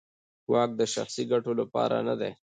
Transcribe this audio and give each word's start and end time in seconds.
واک 0.51 0.71
د 0.79 0.81
شخصي 0.93 1.23
ګټو 1.31 1.51
لپاره 1.61 1.97
نه 2.07 2.15
دی. 2.19 2.31